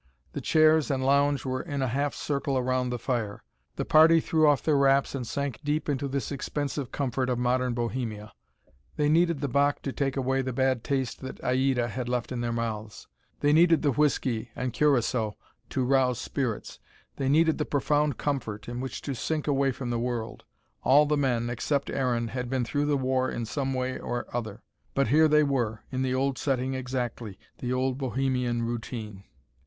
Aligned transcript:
The 0.33 0.41
chairs 0.41 0.89
and 0.89 1.05
lounge 1.05 1.45
were 1.45 1.61
in 1.61 1.83
a 1.83 1.87
half 1.87 2.15
circle 2.15 2.59
round 2.63 2.91
the 2.91 2.97
fire. 2.97 3.43
The 3.75 3.85
party 3.85 4.19
threw 4.19 4.47
off 4.47 4.63
their 4.63 4.75
wraps 4.75 5.13
and 5.13 5.27
sank 5.27 5.59
deep 5.63 5.87
into 5.87 6.07
this 6.07 6.31
expensive 6.31 6.91
comfort 6.91 7.29
of 7.29 7.37
modern 7.37 7.75
bohemia. 7.75 8.33
They 8.95 9.09
needed 9.09 9.41
the 9.41 9.47
Bach 9.47 9.79
to 9.83 9.91
take 9.91 10.17
away 10.17 10.41
the 10.41 10.53
bad 10.53 10.83
taste 10.83 11.21
that 11.21 11.39
Aida 11.43 11.87
had 11.89 12.09
left 12.09 12.31
in 12.31 12.41
their 12.41 12.51
mouths. 12.51 13.05
They 13.41 13.53
needed 13.53 13.83
the 13.83 13.91
whiskey 13.91 14.49
and 14.55 14.73
curacao 14.73 15.35
to 15.69 15.85
rouse 15.85 16.17
their 16.21 16.25
spirits. 16.25 16.79
They 17.17 17.29
needed 17.29 17.59
the 17.59 17.65
profound 17.65 18.17
comfort 18.17 18.67
in 18.67 18.79
which 18.79 19.03
to 19.03 19.13
sink 19.13 19.45
away 19.45 19.71
from 19.71 19.91
the 19.91 19.99
world. 19.99 20.45
All 20.81 21.05
the 21.05 21.15
men, 21.15 21.47
except 21.47 21.91
Aaron, 21.91 22.29
had 22.29 22.49
been 22.49 22.65
through 22.65 22.85
the 22.87 22.97
war 22.97 23.29
in 23.29 23.45
some 23.45 23.71
way 23.75 23.99
or 23.99 24.25
other. 24.35 24.63
But 24.95 25.09
here 25.09 25.27
they 25.27 25.43
were, 25.43 25.83
in 25.91 26.01
the 26.01 26.15
old 26.15 26.39
setting 26.39 26.73
exactly, 26.73 27.37
the 27.59 27.71
old 27.71 27.99
bohemian 27.99 28.63
routine. 28.63 29.25